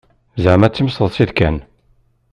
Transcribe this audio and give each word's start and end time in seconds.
Zeεma 0.43 0.67
d 0.69 0.73
timseḍsit 0.73 1.31
kan. 1.37 1.57